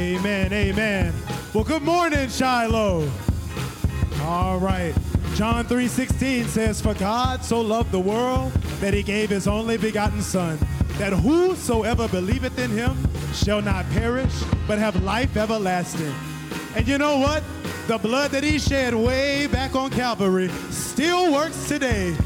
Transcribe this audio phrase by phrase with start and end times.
[0.00, 0.50] Amen.
[0.50, 1.12] Amen.
[1.52, 3.06] Well, good morning, Shiloh.
[4.22, 4.94] All right.
[5.34, 8.50] John 3:16 says, "For God so loved the world
[8.80, 10.58] that he gave his only begotten son,
[10.96, 12.96] that whosoever believeth in him
[13.34, 14.32] shall not perish,
[14.66, 16.14] but have life everlasting."
[16.74, 17.42] And you know what?
[17.86, 22.16] The blood that he shed way back on Calvary still works today.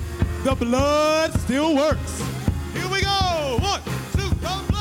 [0.45, 2.23] The blood still works.
[2.73, 3.59] Here we go.
[3.61, 3.81] One,
[4.17, 4.74] two, go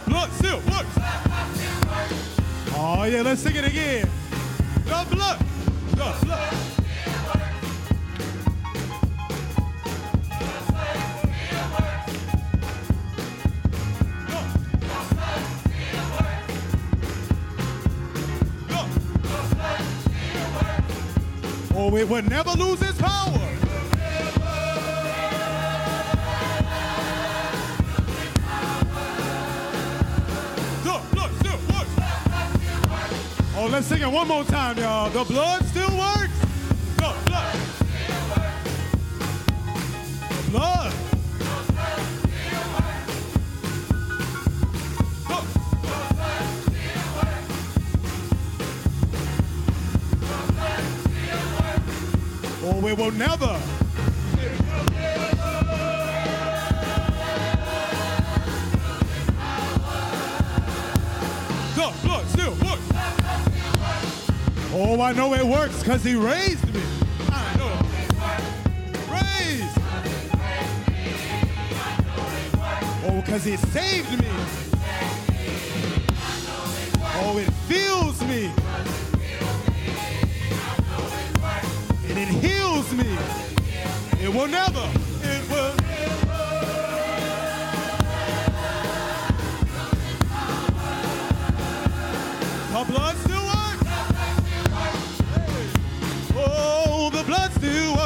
[0.00, 0.60] Still.
[2.74, 4.08] Oh yeah, let's sing it again.
[4.84, 5.44] The blood.
[21.80, 23.37] Oh, it would never lose its power.
[33.70, 35.10] Let's sing it one more time, y'all.
[35.10, 36.32] The blood still works.
[36.96, 37.54] The blood.
[40.44, 40.92] The blood.
[40.92, 41.08] The-
[52.70, 53.77] Oh, it will never.
[64.80, 66.80] Oh, I know it works because he raised me.
[67.32, 67.80] I know.
[69.10, 69.78] Raised.
[73.04, 74.28] Oh, because he saved me.
[77.20, 78.52] Oh, it fills me.
[82.08, 83.18] And it heals me.
[84.22, 84.88] It will never.
[85.24, 85.74] It will.
[92.86, 93.16] Blood
[97.10, 97.97] the blood still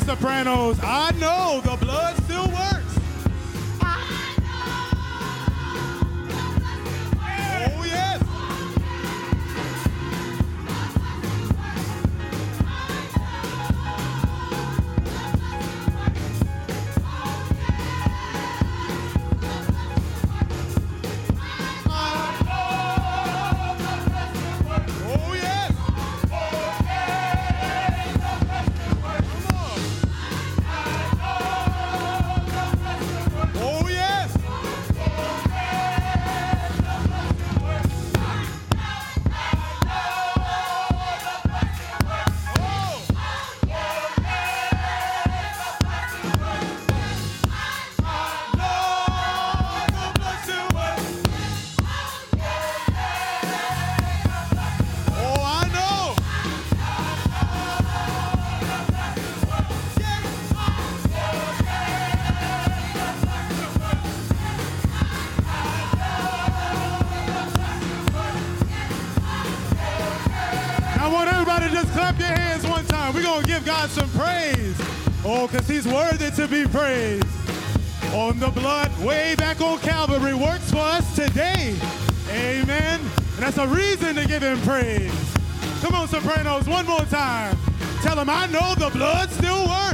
[0.00, 0.78] Sopranos.
[0.82, 1.76] I know the
[78.72, 81.76] On way back on Calvary, works for us today.
[82.30, 83.00] Amen.
[83.00, 85.12] And that's a reason to give him praise.
[85.82, 87.54] Come on, Sopranos, one more time.
[88.00, 89.91] Tell him, I know the blood still works.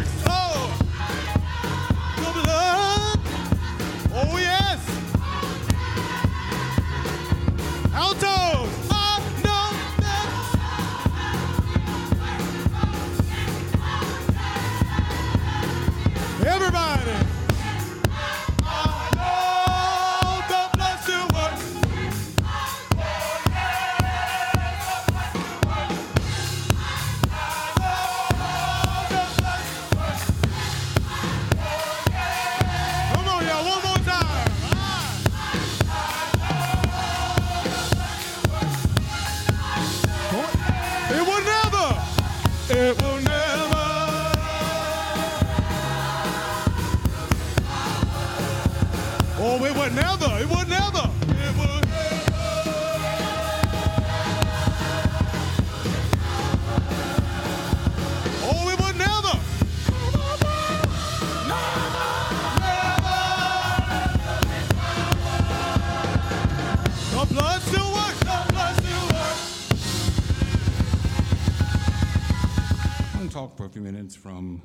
[73.39, 74.61] Talk for a few minutes from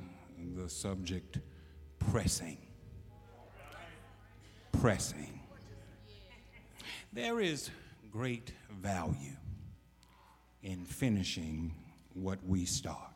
[0.56, 1.38] the subject
[2.00, 2.58] pressing.
[4.72, 5.40] Pressing.
[7.12, 7.70] There is
[8.12, 9.38] great value
[10.64, 11.76] in finishing
[12.16, 13.14] what we start.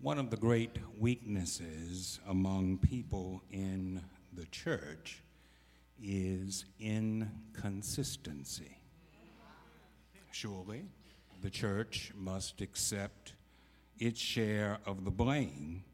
[0.00, 4.00] One of the great weaknesses among people in
[4.32, 5.24] the church
[6.00, 8.78] is inconsistency.
[10.30, 10.84] Surely,
[11.42, 13.32] the church must accept
[13.98, 15.84] its share of the blame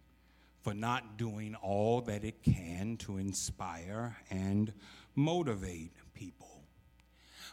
[0.60, 4.72] for not doing all that it can to inspire and
[5.14, 6.62] motivate people.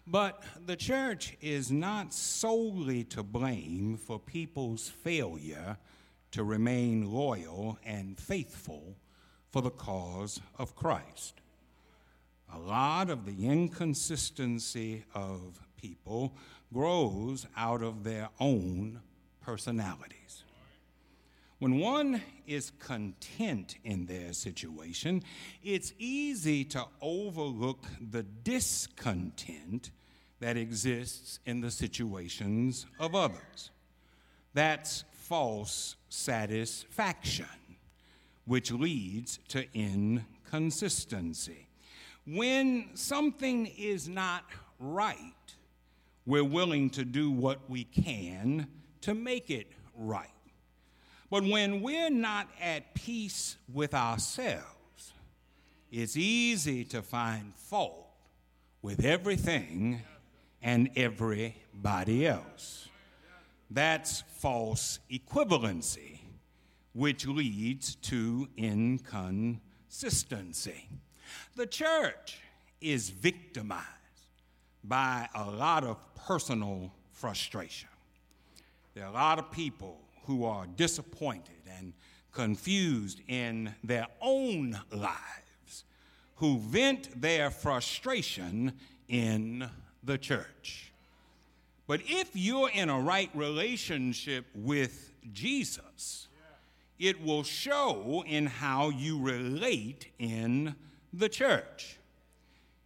[0.06, 5.78] But the church is not solely to blame for people's failure
[6.31, 8.96] to remain loyal and faithful
[9.51, 11.42] for the cause of Christ.
[12.54, 16.36] A lot of the inconsistency of people
[16.74, 19.01] grows out of their own
[19.41, 20.44] personalities.
[21.59, 25.24] When one is content in their situation,
[25.62, 29.91] it's easy to overlook the discontent
[30.39, 33.71] that exists in the situations of others.
[34.53, 37.45] That's false satisfaction,
[38.45, 41.68] which leads to inconsistency.
[42.25, 44.45] When something is not
[44.80, 45.33] right,
[46.25, 48.68] we're willing to do what we can
[49.01, 50.28] to make it right.
[51.30, 55.13] But when we're not at peace with ourselves,
[55.92, 58.07] it's easy to find fault
[58.81, 60.01] with everything
[60.62, 62.88] and everybody else.
[63.69, 66.19] That's false equivalency,
[66.94, 70.88] which leads to inconsistency.
[71.56, 72.40] The church
[72.81, 73.86] is victimized
[74.84, 77.90] by a lot of personal frustration.
[79.00, 81.94] There are a lot of people who are disappointed and
[82.34, 85.86] confused in their own lives
[86.36, 88.74] who vent their frustration
[89.07, 89.69] in
[90.04, 90.92] the church.
[91.88, 96.28] But if you're in a right relationship with Jesus,
[97.00, 100.75] it will show in how you relate in
[101.13, 101.98] the church.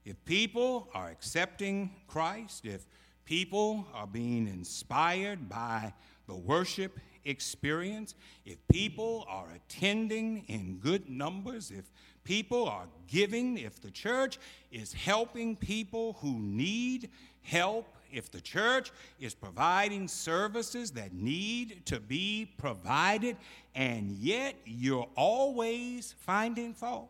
[0.05, 2.85] If people are accepting Christ, if
[3.25, 5.93] people are being inspired by
[6.27, 8.15] the worship experience,
[8.45, 11.85] if people are attending in good numbers, if
[12.23, 14.39] people are giving, if the church
[14.71, 17.09] is helping people who need
[17.41, 23.37] help, if the church is providing services that need to be provided,
[23.75, 27.09] and yet you're always finding fault,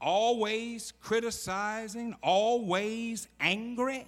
[0.00, 4.06] always criticizing, always angry,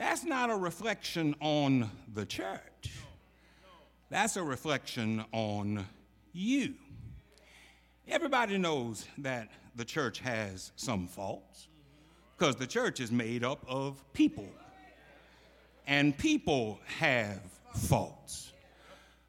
[0.00, 2.90] that's not a reflection on the church.
[4.08, 5.86] That's a reflection on
[6.32, 6.72] you.
[8.08, 11.68] Everybody knows that the church has some faults
[12.38, 14.48] because the church is made up of people.
[15.86, 17.42] And people have
[17.74, 18.52] faults.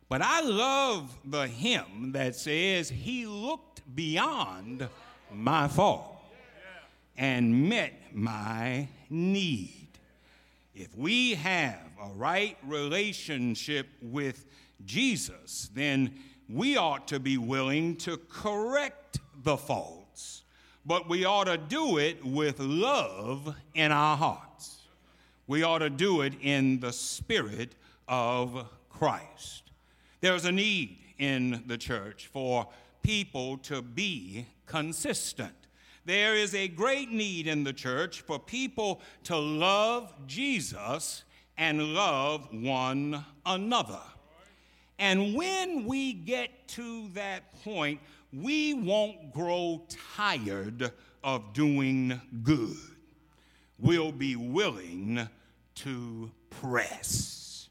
[0.07, 4.87] But I love the hymn that says, He looked beyond
[5.33, 6.15] my fault
[7.17, 9.80] and met my need.
[10.81, 14.45] If we have a right relationship with
[14.83, 16.15] Jesus, then
[16.50, 20.43] we ought to be willing to correct the faults,
[20.83, 24.79] but we ought to do it with love in our hearts.
[25.45, 27.75] We ought to do it in the spirit
[28.07, 29.69] of Christ.
[30.19, 32.67] There's a need in the church for
[33.03, 35.61] people to be consistent.
[36.05, 41.24] There is a great need in the church for people to love Jesus
[41.58, 44.01] and love one another.
[44.98, 48.00] And when we get to that point,
[48.34, 49.84] we won't grow
[50.15, 50.91] tired
[51.24, 52.77] of doing good.
[53.77, 55.27] We'll be willing
[55.75, 57.70] to press.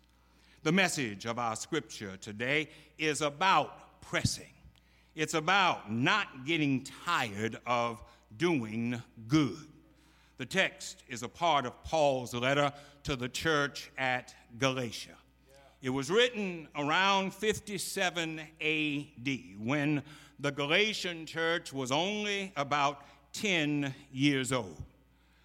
[0.62, 2.68] The message of our scripture today
[2.98, 4.44] is about pressing.
[5.14, 8.02] It's about not getting tired of
[8.36, 9.56] doing good.
[10.38, 12.72] The text is a part of Paul's letter
[13.04, 15.16] to the church at Galatia.
[15.82, 20.02] It was written around 57 AD when
[20.38, 24.82] the Galatian church was only about 10 years old.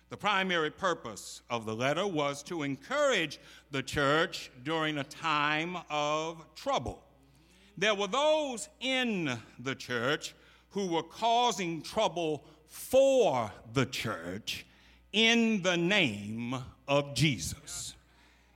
[0.10, 3.39] The primary purpose of the letter was to encourage
[3.72, 7.01] the church during a time of trouble.
[7.77, 10.36] There were those in the church
[10.70, 14.65] who were causing trouble for the church
[15.12, 16.55] in the name
[16.88, 17.95] of Jesus.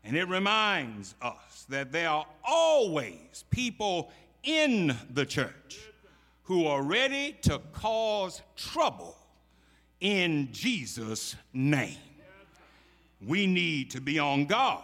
[0.03, 4.11] And it reminds us that there are always people
[4.43, 5.79] in the church
[6.43, 9.15] who are ready to cause trouble
[9.99, 11.97] in Jesus' name.
[13.25, 14.83] We need to be on guard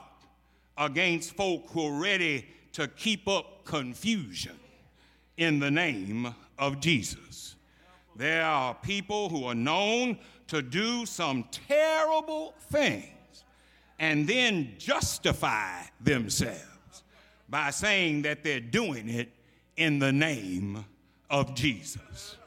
[0.78, 4.60] against folk who are ready to keep up confusion
[5.38, 7.55] in the name of Jesus.
[8.16, 10.18] There are people who are known
[10.48, 13.44] to do some terrible things
[14.00, 17.04] and then justify themselves
[17.50, 19.30] by saying that they're doing it
[19.78, 20.86] in the name
[21.30, 22.38] of Jesus.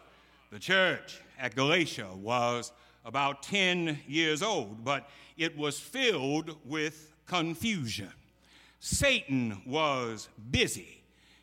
[0.50, 2.72] The church at Galatia was
[3.04, 8.12] about 10 years old, but it was filled with confusion.
[8.80, 11.02] Satan was busy,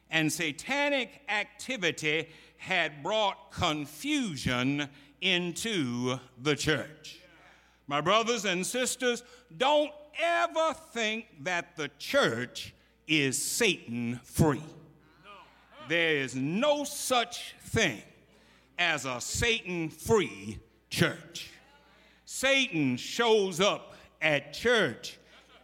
[0.10, 2.30] and satanic activity
[2.66, 4.90] had brought confusion
[5.22, 7.20] into the church.
[7.86, 9.22] My brothers and sisters,
[9.56, 12.74] don't ever think that the church
[13.08, 14.64] is Satan free.
[15.88, 18.02] There is no such thing
[18.80, 20.58] as a Satan free
[20.90, 21.52] church.
[22.26, 25.20] Satan shows up at church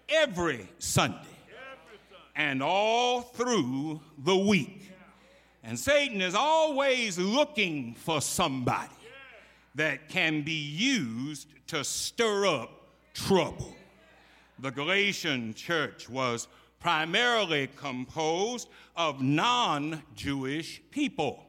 [0.08, 1.18] every Sunday
[2.36, 4.91] and all through the week.
[5.64, 8.90] And Satan is always looking for somebody
[9.76, 12.72] that can be used to stir up
[13.14, 13.76] trouble.
[14.60, 16.48] The Galatian church was
[16.80, 21.46] primarily composed of non Jewish people.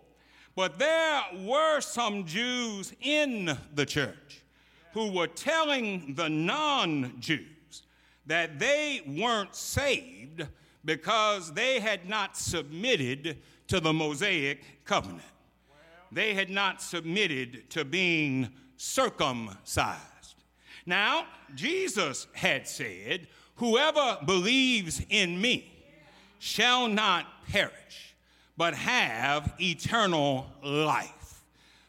[0.54, 4.42] But there were some Jews in the church
[4.92, 7.82] who were telling the non Jews
[8.26, 10.46] that they weren't saved
[10.84, 13.38] because they had not submitted
[13.72, 15.22] to the Mosaic covenant.
[16.12, 20.34] They had not submitted to being circumcised.
[20.84, 21.24] Now,
[21.54, 25.72] Jesus had said, Whoever believes in me
[26.38, 28.14] shall not perish,
[28.58, 31.42] but have eternal life.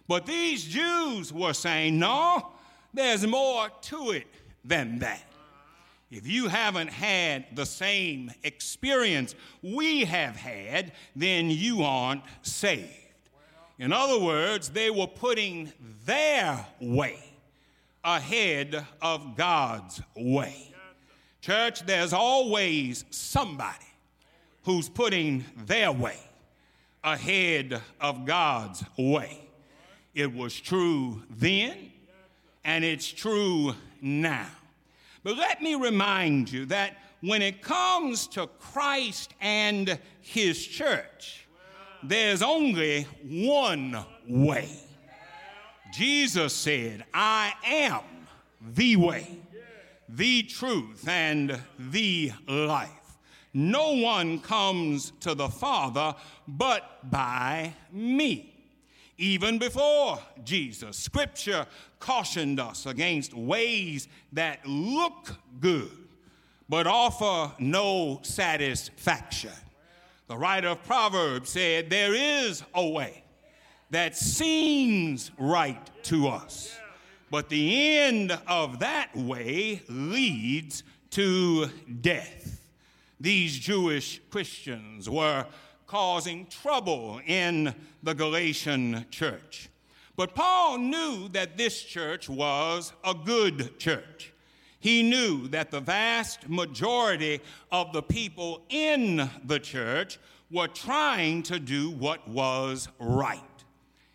[0.08, 2.54] But these Jews were saying, No,
[2.94, 4.28] there's more to it
[4.64, 5.33] than that.
[6.16, 12.88] If you haven't had the same experience we have had, then you aren't saved.
[13.80, 15.74] In other words, they were putting
[16.06, 17.18] their way
[18.04, 20.72] ahead of God's way.
[21.42, 23.88] Church, there's always somebody
[24.66, 26.20] who's putting their way
[27.04, 29.42] ahead of God's way.
[30.14, 31.92] It was true then,
[32.64, 34.46] and it's true now.
[35.24, 41.48] But let me remind you that when it comes to Christ and his church,
[42.04, 44.70] there's only one way.
[45.94, 48.02] Jesus said, I am
[48.76, 49.44] the way
[50.16, 52.90] the truth, and the life.
[53.54, 56.16] No one comes to the Father
[56.48, 58.53] but by me.
[59.18, 61.68] Even before Jesus, Scripture
[62.00, 65.92] cautioned us against ways that look good
[66.70, 69.52] but offer no satisfaction.
[70.28, 73.24] The writer of Proverbs said, There is a way
[73.92, 76.76] that seems right to us
[77.34, 81.66] but the end of that way leads to
[82.02, 82.64] death.
[83.20, 85.48] These Jewish Christians were
[85.94, 87.72] causing trouble in
[88.02, 89.70] the Galatian church.
[90.16, 94.34] But Paul knew that this church was a good church.
[94.80, 100.18] He knew that the vast majority of the people in the church
[100.50, 103.40] were trying to do what was right.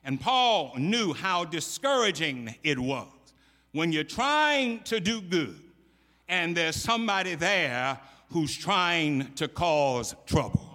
[0.02, 3.06] And Paul knew how discouraging it was
[3.70, 5.60] when you're trying to do good
[6.28, 8.00] and there's somebody there
[8.32, 10.67] who's trying to cause trouble.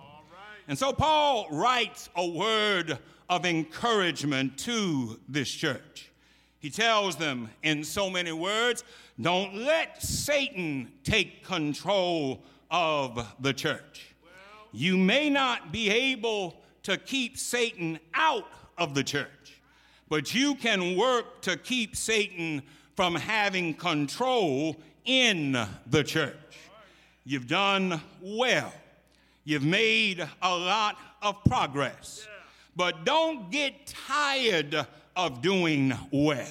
[0.67, 2.97] And so Paul writes a word
[3.29, 6.11] of encouragement to this church.
[6.59, 8.83] He tells them in so many words
[9.19, 12.41] don't let Satan take control
[12.71, 14.15] of the church.
[14.71, 19.61] You may not be able to keep Satan out of the church,
[20.09, 22.63] but you can work to keep Satan
[22.95, 26.33] from having control in the church.
[27.25, 28.73] You've done well.
[29.45, 32.27] You've made a lot of progress.
[32.75, 36.47] But don't get tired of doing well.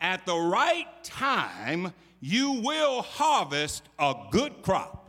[0.00, 5.04] At the right time, you will harvest a good crop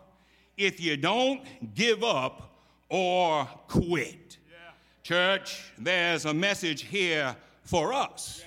[0.57, 1.41] if you don't
[1.75, 2.49] give up
[2.89, 4.37] or quit.
[5.03, 8.43] Church, there's a message here for us.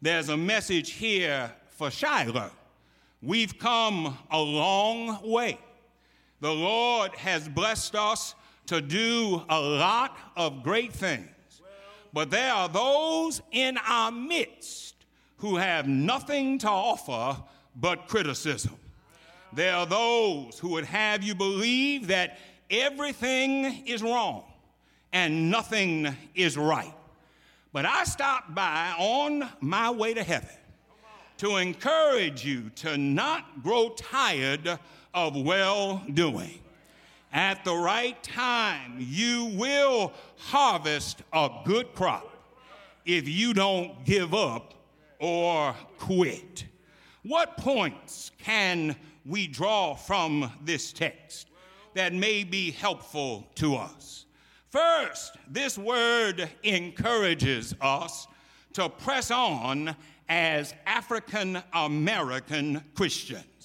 [0.00, 2.50] There's a message here for Shiloh.
[3.22, 5.58] We've come a long way.
[6.40, 8.34] The Lord has blessed us
[8.66, 11.28] to do a lot of great things.
[12.12, 14.94] But there are those in our midst
[15.38, 17.42] who have nothing to offer
[17.74, 18.76] but criticism.
[19.52, 22.38] There are those who would have you believe that
[22.70, 24.44] everything is wrong
[25.12, 26.92] and nothing is right.
[27.72, 30.48] But I stopped by on my way to heaven
[31.38, 34.78] to encourage you to not grow tired
[35.14, 36.60] of well doing.
[37.32, 42.30] At the right time, you will harvest a good crop
[43.04, 44.74] if you don't give up
[45.18, 46.64] or quit.
[47.22, 51.48] What points can we draw from this text
[51.94, 54.26] that may be helpful to us?
[54.70, 58.26] First, this word encourages us
[58.74, 59.96] to press on
[60.28, 63.55] as African American Christians.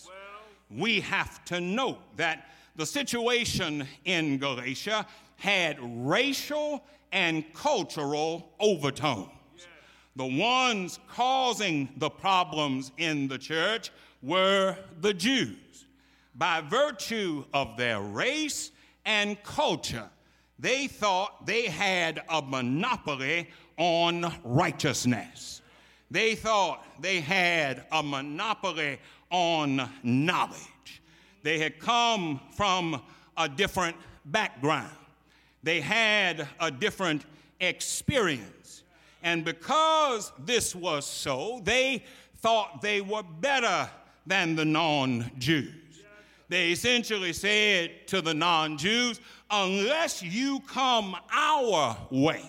[0.76, 9.30] We have to note that the situation in Galatia had racial and cultural overtones.
[10.16, 15.86] The ones causing the problems in the church were the Jews.
[16.36, 18.72] By virtue of their race
[19.06, 20.10] and culture,
[20.60, 25.62] they thought they had a monopoly on righteousness.
[26.12, 29.00] They thought they had a monopoly
[29.32, 31.02] on knowledge.
[31.44, 33.02] They had come from
[33.38, 34.96] a different background.
[35.64, 37.26] They had a different
[37.60, 38.84] experience.
[39.24, 42.04] And because this was so, they
[42.38, 43.90] thought they were better
[44.26, 45.74] than the non Jews.
[46.50, 52.44] They essentially said to the non Jews, unless you come our way,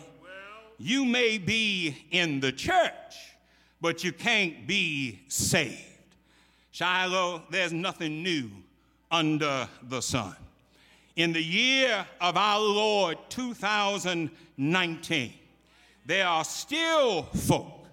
[0.79, 3.15] you may be in the church,
[3.81, 5.92] but you can't be saved.
[6.73, 8.51] Shiloh, there's nothing new
[9.11, 10.35] under the sun.
[11.17, 15.35] In the year of our Lord 2019,
[16.07, 17.85] there are still folk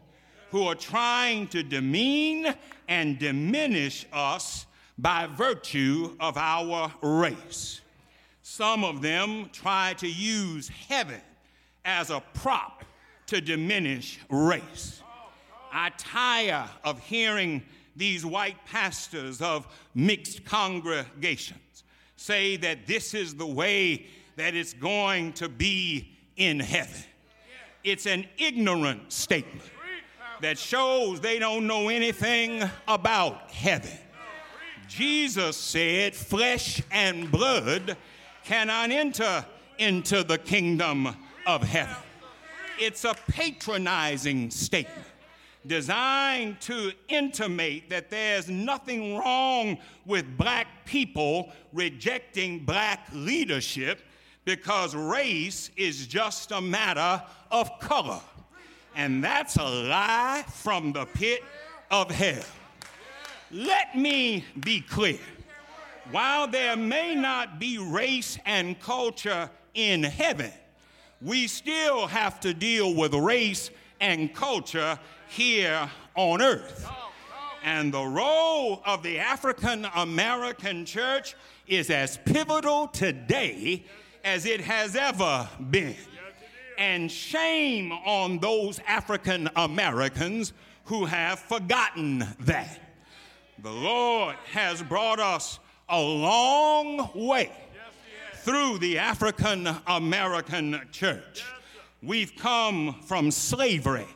[0.51, 2.55] who are trying to demean
[2.87, 4.65] and diminish us
[4.97, 7.81] by virtue of our race.
[8.43, 11.19] Some of them try to use heaven
[11.83, 12.85] as a prop
[13.27, 15.01] to diminish race.
[15.69, 17.61] I tire of hearing
[17.95, 21.83] these white pastors of mixed congregations
[22.15, 27.03] say that this is the way that it's going to be in heaven.
[27.83, 29.69] It's an ignorant statement
[30.41, 33.97] that shows they don't know anything about heaven.
[34.87, 37.95] Jesus said, Flesh and blood
[38.43, 39.45] cannot enter
[39.77, 41.95] into the kingdom of heaven.
[42.79, 45.05] It's a patronizing statement
[45.67, 54.01] designed to intimate that there's nothing wrong with black people rejecting black leadership
[54.45, 58.21] because race is just a matter of color.
[58.95, 61.43] And that's a lie from the pit
[61.91, 62.43] of hell.
[63.51, 65.19] Let me be clear.
[66.11, 70.51] While there may not be race and culture in heaven,
[71.21, 73.69] we still have to deal with race
[74.01, 74.97] and culture
[75.29, 76.89] here on earth.
[77.63, 81.35] And the role of the African American church
[81.67, 83.85] is as pivotal today
[84.23, 85.95] as it has ever been.
[86.77, 90.53] And shame on those African Americans
[90.85, 92.79] who have forgotten that.
[93.61, 97.51] The Lord has brought us a long way
[98.35, 101.43] through the African American church.
[102.01, 104.07] We've come from slavery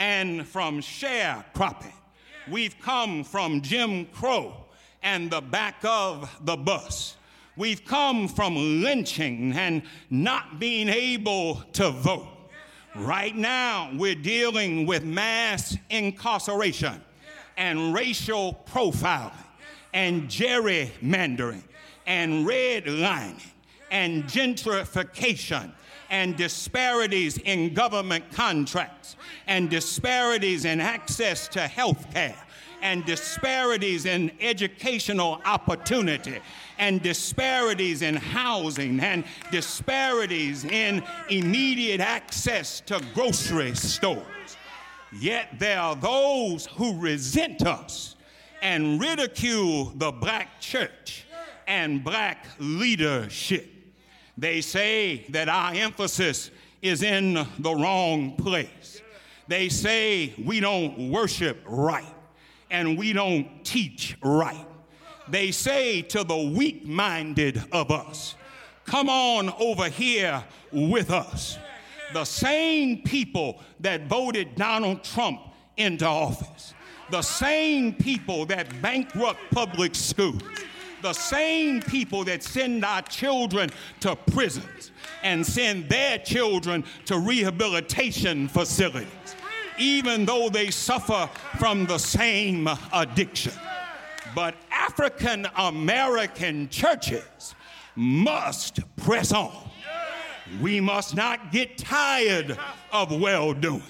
[0.00, 1.92] and from sharecropping.
[2.50, 4.56] We've come from Jim Crow
[5.02, 7.16] and the back of the bus.
[7.54, 12.26] We've come from lynching and not being able to vote.
[12.96, 17.00] Right now, we're dealing with mass incarceration
[17.58, 19.32] and racial profiling
[19.92, 21.62] and gerrymandering
[22.06, 23.42] and redlining
[23.90, 25.72] and gentrification
[26.10, 32.36] and disparities in government contracts and disparities in access to health care
[32.82, 36.38] and disparities in educational opportunity
[36.78, 44.56] and disparities in housing and disparities in immediate access to grocery stores.
[45.12, 48.16] Yet there are those who resent us
[48.62, 51.26] and ridicule the black church
[51.66, 53.79] and black leadership.
[54.40, 56.50] They say that our emphasis
[56.80, 59.02] is in the wrong place.
[59.48, 62.14] They say we don't worship right
[62.70, 64.64] and we don't teach right.
[65.28, 68.34] They say to the weak minded of us,
[68.86, 71.58] Come on over here with us.
[72.14, 75.38] The same people that voted Donald Trump
[75.76, 76.72] into office,
[77.10, 80.40] the same people that bankrupt public schools,
[81.02, 88.48] the same people that send our children to prisons and send their children to rehabilitation
[88.48, 89.36] facilities,
[89.78, 93.52] even though they suffer from the same addiction.
[94.34, 97.54] But African American churches
[97.96, 99.52] must press on.
[100.60, 102.58] We must not get tired
[102.92, 103.82] of well doing.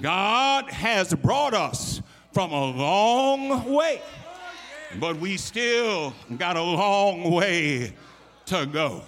[0.00, 2.00] God has brought us
[2.32, 4.00] from a long way
[5.00, 7.92] but we still got a long way
[8.46, 9.02] to go.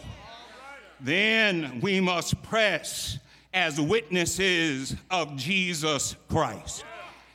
[1.01, 3.18] Then we must press
[3.53, 6.85] as witnesses of Jesus Christ.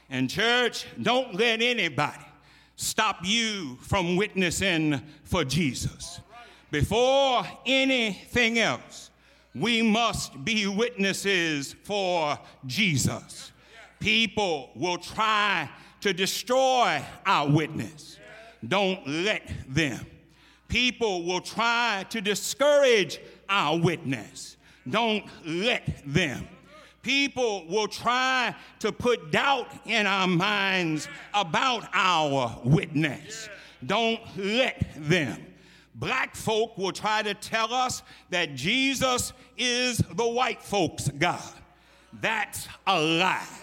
[0.10, 2.26] And, church, don't let anybody
[2.76, 6.20] stop you from witnessing for Jesus.
[6.72, 9.10] Before anything else,
[9.54, 13.52] we must be witnesses for Jesus.
[14.00, 15.70] People will try
[16.02, 18.18] to destroy our witness.
[18.68, 20.06] Don't let them.
[20.68, 23.20] People will try to discourage
[23.50, 24.58] our witness.
[24.90, 26.48] Don't let them.
[27.02, 33.50] People will try to put doubt in our minds about our witness.
[33.86, 35.46] Don't let them.
[35.96, 41.54] Black folk will try to tell us that Jesus is the white folks' God.
[42.22, 43.61] That's a lie.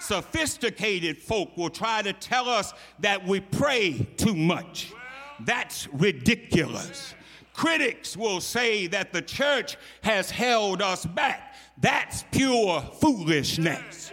[0.00, 4.92] Sophisticated folk will try to tell us that we pray too much.
[5.40, 7.14] That's ridiculous.
[7.52, 11.54] Critics will say that the church has held us back.
[11.78, 14.10] That's pure foolishness.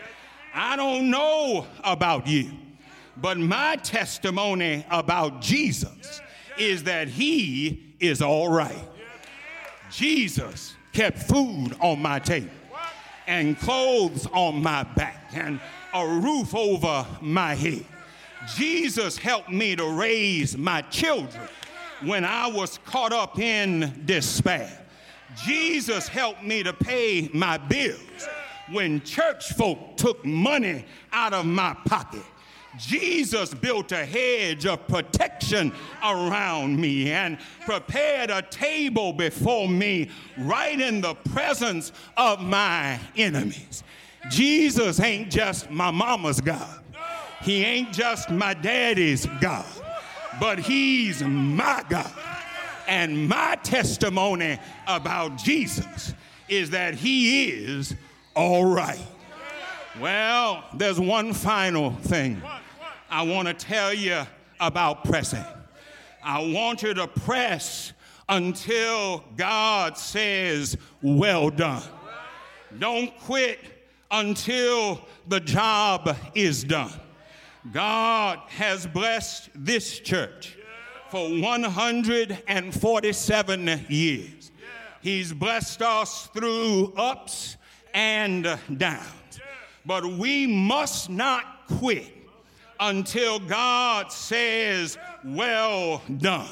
[0.54, 2.52] I don't know about you,
[3.16, 6.22] but my testimony about Jesus
[6.58, 8.88] is that he is all right.
[9.92, 12.50] Jesus kept food on my table
[13.28, 15.60] and clothes on my back and
[16.02, 17.86] a roof over my head.
[18.56, 21.48] Jesus helped me to raise my children
[22.04, 24.86] when I was caught up in despair.
[25.46, 28.28] Jesus helped me to pay my bills
[28.72, 32.24] when church folk took money out of my pocket.
[32.78, 40.80] Jesus built a hedge of protection around me and prepared a table before me right
[40.80, 43.84] in the presence of my enemies.
[44.30, 46.84] Jesus ain't just my mama's God.
[47.42, 49.66] He ain't just my daddy's God,
[50.40, 52.12] but he's my God.
[52.88, 56.14] And my testimony about Jesus
[56.48, 57.96] is that he is
[58.36, 59.00] all right.
[60.00, 62.42] Well, there's one final thing
[63.10, 64.22] I want to tell you
[64.60, 65.44] about pressing.
[66.24, 67.94] I want you to press
[68.30, 71.84] until God says, Well done.
[72.80, 73.60] Don't quit
[74.12, 76.92] until the job is done.
[77.72, 80.58] God has blessed this church
[81.10, 84.52] for 147 years.
[85.02, 87.58] He's blessed us through ups
[87.94, 89.40] and downs.
[89.86, 92.08] But we must not quit
[92.80, 96.48] until God says, Well done.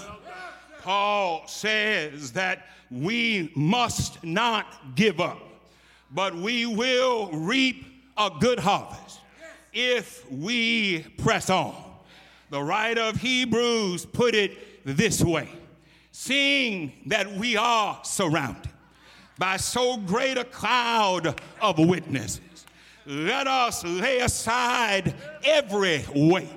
[0.82, 5.39] Paul says that we must not give up
[6.12, 7.86] but we will reap
[8.18, 9.20] a good harvest
[9.74, 11.76] if we press on.
[12.50, 15.50] The writer of Hebrews put it this way
[16.12, 18.72] seeing that we are surrounded
[19.38, 22.65] by so great a cloud of witnesses,
[23.06, 25.13] let us lay aside
[25.44, 26.48] every weight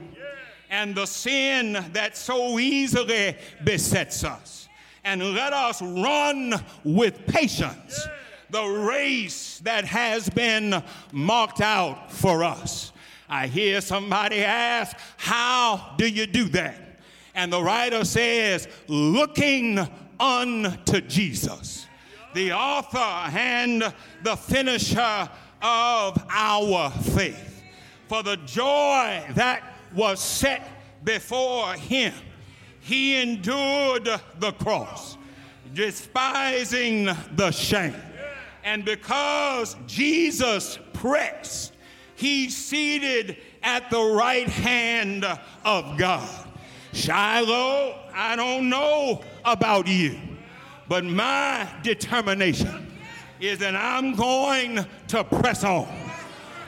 [0.70, 4.68] and the sin that so easily besets us,
[5.04, 8.06] and let us run with patience
[8.50, 10.82] the race that has been
[11.12, 12.92] marked out for us.
[13.28, 17.00] I hear somebody ask, How do you do that?
[17.34, 19.78] And the writer says, Looking
[20.18, 21.86] unto Jesus,
[22.34, 25.28] the author and the finisher
[25.62, 27.62] of our faith.
[28.08, 29.62] For the joy that
[29.94, 30.66] was set
[31.04, 32.14] before him.
[32.80, 34.08] He endured
[34.38, 35.18] the cross,
[35.74, 37.94] despising the shame.
[38.64, 41.74] And because Jesus pressed,
[42.16, 45.24] he's seated at the right hand
[45.64, 46.48] of God.
[46.92, 50.18] Shiloh, I don't know about you,
[50.88, 52.90] but my determination
[53.40, 55.86] is that I'm going to press on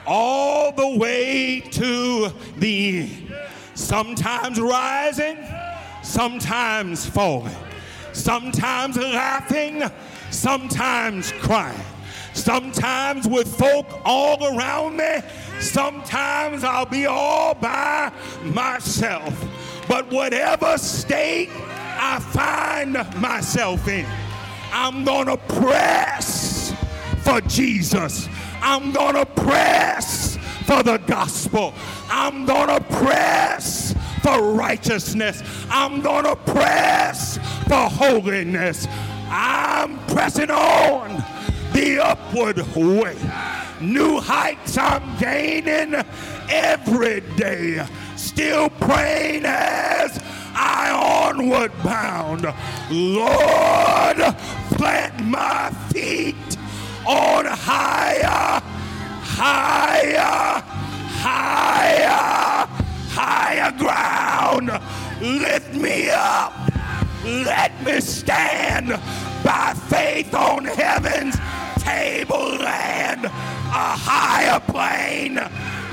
[0.05, 3.35] all the way to the end.
[3.73, 5.37] Sometimes rising,
[6.03, 7.55] sometimes falling,
[8.13, 9.83] sometimes laughing,
[10.31, 11.79] sometimes crying,
[12.33, 15.19] sometimes with folk all around me,
[15.59, 18.11] sometimes I'll be all by
[18.43, 19.33] myself.
[19.87, 24.05] But whatever state I find myself in,
[24.71, 26.73] I'm gonna press
[27.23, 28.27] for Jesus.
[28.61, 31.73] I'm gonna press for the gospel.
[32.09, 35.43] I'm gonna press for righteousness.
[35.69, 38.87] I'm gonna press for holiness.
[39.33, 41.23] I'm pressing on
[41.71, 43.15] the upward way.
[43.79, 45.95] New heights I'm gaining
[46.49, 47.87] every day.
[48.17, 50.19] Still praying as
[50.53, 50.91] I
[51.31, 52.43] onward bound.
[52.91, 54.35] Lord,
[54.75, 56.35] plant my feet
[57.07, 58.61] on higher,
[59.23, 60.61] higher,
[61.21, 62.67] higher,
[63.09, 64.71] higher ground.
[65.21, 66.53] Lift me up.
[67.23, 68.99] Let me stand
[69.43, 71.35] by faith on heaven's
[71.77, 75.35] tableland, a higher plane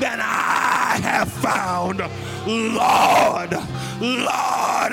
[0.01, 1.99] than I have found.
[2.47, 3.53] Lord,
[4.01, 4.93] Lord,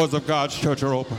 [0.01, 1.19] Doors of God's church are open.